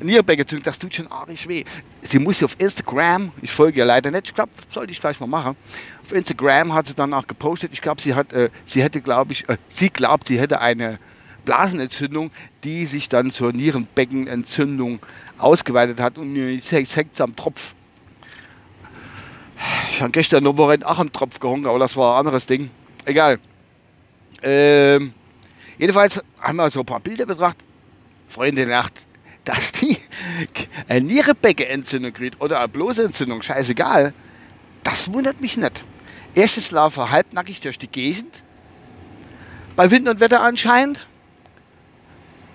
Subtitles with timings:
[0.00, 1.64] Nierenbeckenentzündung, das tut schon arg weh.
[2.02, 5.26] Sie muss auf Instagram, ich folge ihr leider nicht, ich glaube, sollte ich gleich mal
[5.26, 5.56] machen.
[6.04, 9.48] Auf Instagram hat sie dann auch gepostet, ich glaube, sie äh, sie hätte, glaube ich,
[9.48, 11.00] äh, sie glaubt, sie hätte eine
[11.44, 12.30] Blasenentzündung,
[12.62, 15.00] die sich dann zur Nierenbeckenentzündung
[15.38, 17.74] ausgeweitet hat und jetzt hängt am Tropf.
[19.98, 22.70] Ich habe gestern noch einen Tropf gehungen, aber das war ein anderes Ding.
[23.04, 23.40] Egal.
[24.40, 25.12] Ähm,
[25.76, 27.66] jedenfalls haben wir so ein paar Bilder betrachtet.
[28.28, 28.92] Freunde Nacht,
[29.44, 29.98] dass die
[30.88, 34.14] eine Nierenbeckenentzündung kriegt oder eine bloße Entzündung, scheißegal.
[34.84, 35.84] Das wundert mich nicht.
[36.36, 38.44] Erstes laufe halbnackig durch die Gegend.
[39.74, 41.08] Bei Wind und Wetter anscheinend.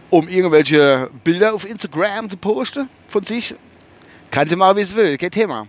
[0.10, 3.54] Um irgendwelche Bilder auf Instagram zu posten von sich.
[4.32, 5.68] Kann sie mal, wie sie will, kein Thema.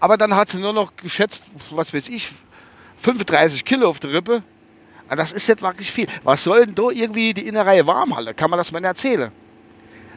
[0.00, 2.30] Aber dann hat sie nur noch geschätzt, was weiß ich,
[2.98, 4.42] 35 Kilo auf der Rippe.
[5.08, 6.08] Ah, das ist nicht wirklich viel.
[6.24, 8.34] Was soll denn da irgendwie die Innerei warm halten?
[8.34, 9.30] Kann man das mal erzählen?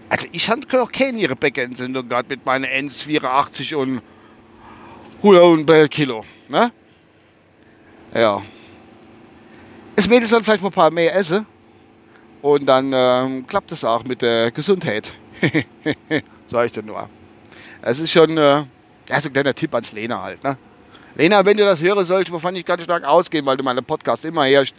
[0.10, 4.02] Also ich hatte noch keine ihre Beckenentzündung gehabt mit meinen 1,84 und
[5.22, 6.26] 100 Kilo.
[6.48, 6.72] Ne?
[8.14, 8.42] Ja.
[9.96, 11.46] Das Mädel soll vielleicht mal ein paar mehr essen.
[12.42, 15.14] Und dann ähm, klappt es auch mit der Gesundheit.
[16.48, 17.08] Sag ich dir nur.
[17.82, 18.38] Es ist schon...
[18.38, 18.64] Äh,
[19.10, 20.44] das ist ein kleiner Tipp ans Lena halt.
[20.44, 20.58] Ne?
[21.16, 24.24] Lena, wenn du das hören sollst, wovon ich ganz stark ausgehen, weil du meinen Podcast
[24.24, 24.76] immer herrscht,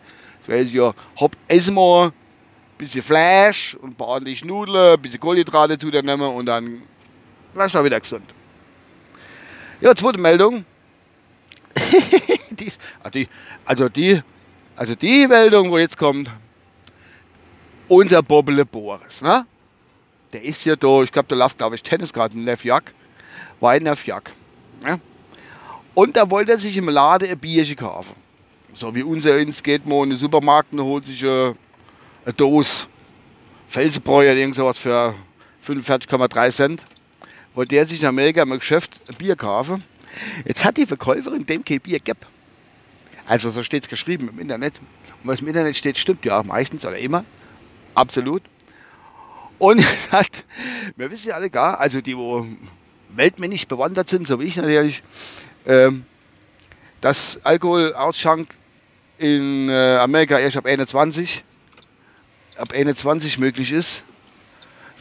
[0.46, 2.12] weiß ja, hab erstmal ein
[2.78, 6.82] bisschen Fleisch und ein paar ordentliche Nudeln, ein bisschen Kohlenhydrate zu dir nehmen und dann
[7.52, 8.24] bleibst du wieder gesund.
[9.80, 10.64] Ja, zweite Meldung.
[13.02, 13.28] also, die,
[13.64, 14.22] also, die,
[14.76, 16.30] also die Meldung, wo jetzt kommt,
[17.88, 19.44] unser Bobbele Boris, ne?
[20.32, 22.94] Der ist ja da, ich glaube, der läuft, glaube ich, Tennis gerade in Lefjak
[23.60, 24.32] war in der Fjak.
[24.84, 24.98] Ja?
[25.94, 28.14] Und da wollte er sich im Laden ein Bierchen kaufen.
[28.72, 31.56] So wie unser ins geht man in den Supermarkt und holt sich eine,
[32.24, 32.86] eine Dose
[33.68, 35.14] Felsenbräu oder irgend für
[35.66, 36.84] 45,3 Cent.
[37.54, 39.84] Wollte er sich in Amerika im Geschäft ein Bier kaufen.
[40.44, 42.20] Jetzt hat die Verkäuferin dem kein Bier gegeben.
[43.26, 44.80] Also so steht es geschrieben im Internet.
[45.22, 47.24] Und was im Internet steht, stimmt ja meistens oder immer.
[47.94, 48.42] Absolut.
[49.58, 50.44] Und hat,
[50.96, 52.46] wir wissen ja alle gar, also die, wo
[53.16, 55.02] weltmännisch bewandert sind, so wie ich natürlich,
[55.66, 56.04] ähm,
[57.00, 58.54] dass Alkoholausschank
[59.18, 61.44] in äh, Amerika erst ab 21,
[62.56, 64.04] ab 21 möglich ist.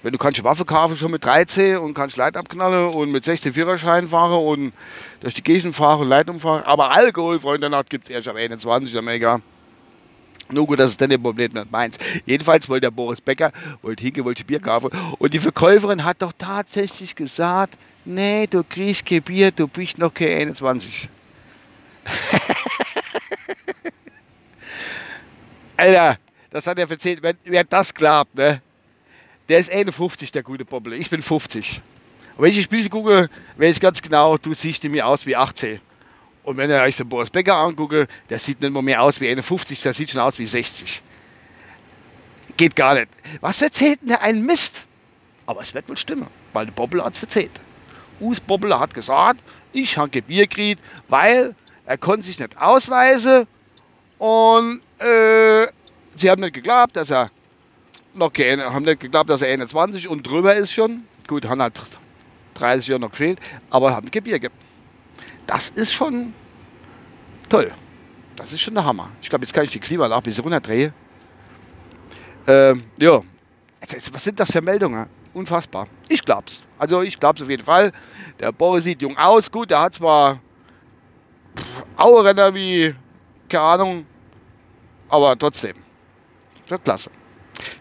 [0.02, 3.54] Wenn du kannst Waffe kaufen schon mit 13 und kannst Leit abknallen und mit 16
[3.54, 4.74] Führerschein fahren und
[5.20, 6.64] durch die Gegend fahren und Leit umfahren.
[6.64, 9.42] Aber Alkohol, Freunde, gibt es erst ab 21 in Amerika.
[10.52, 11.98] Nur gut, das ist dann das Problem nicht meins.
[12.26, 13.52] Jedenfalls wollte der Boris Becker,
[13.82, 14.90] wollte Hinke, wollte Bier kaufen.
[15.20, 20.14] Und die Verkäuferin hat doch tatsächlich gesagt, nee, du kriegst kein Bier, du bist noch
[20.14, 21.08] kein 21.
[25.78, 26.18] Alter,
[26.50, 28.62] das hat er erzählt, wer, wer das glaubt, ne?
[29.48, 30.94] Der ist 51, der gute Poppel.
[30.94, 31.82] Ich bin 50.
[32.36, 35.36] Und wenn ich die Spiele gucke, weiß ich ganz genau, du siehst mir aus wie
[35.36, 35.80] 18.
[36.50, 39.84] Und wenn ihr euch den Boris Becker anguckt, der sieht nicht mehr aus wie 51,
[39.84, 41.04] der sieht schon aus wie 60.
[42.58, 43.10] Geht gar nicht.
[43.40, 44.88] Was erzählt denn der ein Mist?
[45.46, 47.52] Aber es wird wohl stimmen, weil der Bobbler hat es verzählt.
[48.20, 49.44] Us Bobbler hat gesagt,
[49.74, 51.54] ich habe Bier gekriegt, weil
[51.86, 53.46] er konnte sich nicht ausweisen
[54.18, 55.68] und äh,
[56.16, 57.30] sie haben nicht geglaubt, dass er
[58.16, 61.04] noch keine, haben nicht geglaubt, dass er 21 und drüber ist schon.
[61.28, 61.80] Gut, halt
[62.56, 64.52] 30 Jahre noch gefehlt, aber haben gegeben.
[65.50, 66.32] Das ist schon
[67.50, 67.72] toll.
[68.36, 69.10] Das ist schon der Hammer.
[69.20, 70.94] Ich glaube, jetzt kann ich die Klimaanlage ein bisschen runterdrehen.
[72.46, 73.20] Ähm, ja,
[74.12, 75.08] was sind das für Meldungen?
[75.34, 75.88] Unfassbar.
[76.08, 76.64] Ich glaub's.
[76.78, 77.92] Also ich glaub's auf jeden Fall.
[78.40, 79.52] Der Boris sieht jung aus.
[79.52, 80.40] Gut, der hat zwar
[81.98, 82.94] Auerenner wie,
[83.50, 84.06] keine Ahnung,
[85.10, 85.78] aber trotzdem.
[86.68, 87.10] Das klasse.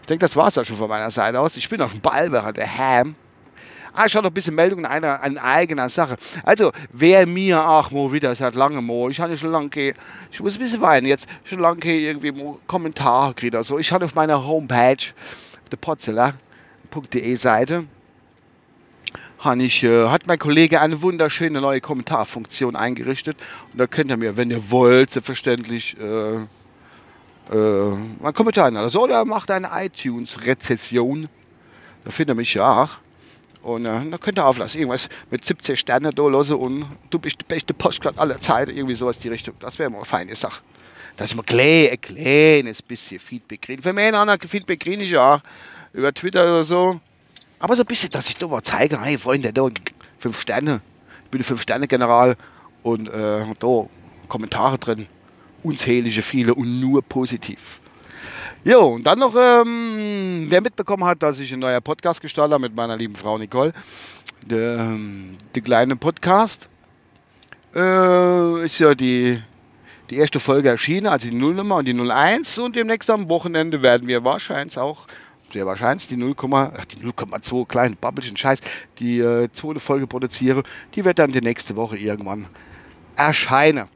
[0.01, 1.55] Ich denke, das war's ja schon von meiner Seite aus.
[1.55, 3.15] Ich bin auch ein Ballbecher, der Ham.
[3.99, 6.15] Ah, ich habe noch ein bisschen Meldungen einer, einer eigener Sache.
[6.45, 9.93] Also, wer mir auch mal wieder seit langem mal, ich hatte schon lange,
[10.31, 13.77] ich muss ein bisschen weinen jetzt, schon lange irgendwie mal Kommentare gekriegt oder so.
[13.77, 15.11] Ich hatte auf meiner Homepage,
[15.69, 17.87] der Potzela.de Seite,
[19.57, 23.35] ich, äh, hat mein Kollege eine wunderschöne neue Kommentarfunktion eingerichtet.
[23.73, 26.45] Und da könnt ihr mir, wenn ihr wollt, selbstverständlich äh, äh,
[27.51, 28.97] einen Kommentar hinterlassen.
[28.97, 31.27] Oder macht eine iTunes-Rezession.
[32.05, 32.97] Da findet ihr mich ja auch.
[33.61, 34.79] Und äh, da könnt ihr auflassen.
[34.79, 38.71] Irgendwas mit 17 Sternen da lassen und du bist der beste Postcard aller Zeiten.
[38.71, 39.55] Irgendwie sowas die Richtung.
[39.59, 40.61] Das wäre mal eine feine Sache.
[41.17, 43.81] Dass wir klein, ein kleines bisschen Feedback kriegen.
[43.81, 45.41] Für mich anderen Feedback kriege ich ja
[45.93, 46.99] über Twitter oder so.
[47.59, 49.67] Aber so ein bisschen, dass ich da mal zeige, hey Freunde, da
[50.17, 50.81] fünf Sterne.
[51.25, 52.35] Ich bin der Fünf-Sterne-General
[52.81, 53.85] und äh, da
[54.27, 55.05] Kommentare drin.
[55.61, 57.78] Unzählige, viele und nur positiv.
[58.65, 62.63] Jo, und dann noch, ähm, wer mitbekommen hat, dass ich ein neuer Podcast gestartet habe
[62.63, 63.71] mit meiner lieben Frau Nicole.
[64.41, 66.67] Der, ähm, der kleine Podcast
[67.73, 69.41] äh, ist ja die,
[70.09, 72.59] die erste Folge erschienen, also die Nullnummer und die 01.
[72.59, 75.07] Und demnächst am Wochenende werden wir wahrscheinlich auch,
[75.53, 78.59] sehr wahrscheinlich, die 0, ach, die 0,2 kleinen Babbelchen Scheiß,
[78.99, 80.63] die äh, zweite Folge produzieren.
[80.95, 82.45] Die wird dann die nächste Woche irgendwann
[83.15, 83.87] erscheinen.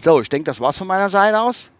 [0.00, 1.71] So, ich denke, das war's von meiner Seite aus.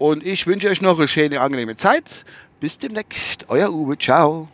[0.00, 2.24] Und ich wünsche euch noch eine schöne, angenehme Zeit.
[2.58, 3.44] Bis demnächst.
[3.50, 3.98] Euer Uwe.
[3.98, 4.48] Ciao.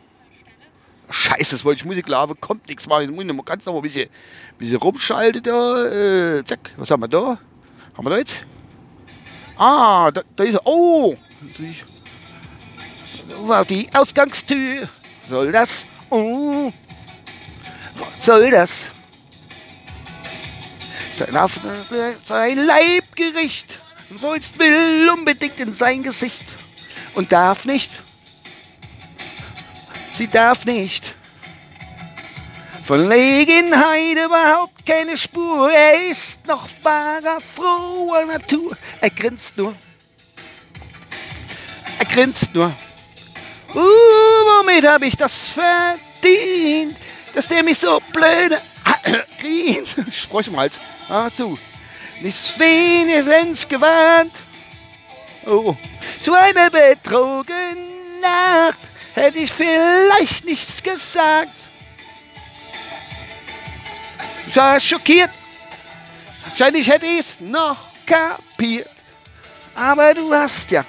[1.09, 2.37] Scheiße, das wollte ich Musik laden.
[2.41, 3.05] Kommt nichts mal.
[3.05, 4.11] Ich muss noch mal ein bisschen,
[4.59, 5.85] bisschen rumschalten da.
[5.85, 6.73] Äh, zack.
[6.77, 7.39] Was haben wir da?
[7.97, 8.45] Haben wir da jetzt?
[9.57, 10.67] Ah, da, da ist er.
[10.67, 11.17] Oh!
[13.43, 14.89] War die Ausgangstür.
[15.27, 15.87] Soll das?
[16.11, 16.73] Oh!
[18.19, 18.91] soll das?
[21.13, 21.29] Sein,
[22.27, 23.79] sein Leibgericht
[24.11, 26.45] Wollst will unbedingt in sein Gesicht
[27.15, 27.91] und darf nicht.
[30.13, 31.15] Sie darf nicht.
[32.85, 35.73] Von Legenheit überhaupt keine Spur.
[35.73, 38.77] Er ist noch wahrer, froher Natur.
[39.01, 39.75] Er grinst nur.
[41.99, 42.73] Er grinst nur.
[43.75, 46.97] Uh, womit hab ich das verdient,
[47.35, 48.61] dass der mich so blöde
[49.41, 49.97] grient?
[50.13, 50.71] Sprech mal,
[51.09, 51.59] ah, zu
[52.21, 54.33] nichts wenigstens gewarnt.
[55.47, 55.77] Oh,
[56.23, 58.79] zu einer betrogenen Nacht
[59.15, 61.53] hätte ich vielleicht nichts gesagt.
[64.47, 65.31] Ich war schockiert.
[66.49, 68.91] Wahrscheinlich hätte ich es noch kapiert.
[69.75, 70.85] Aber du hast ja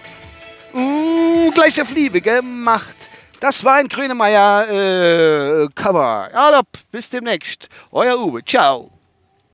[0.74, 2.96] uh, gleich auf Liebe gemacht.
[3.40, 5.68] Das war ein Grönemeyer äh,
[6.92, 7.70] bis demnächst.
[7.92, 8.44] Euer Uwe.
[8.44, 8.97] Ciao.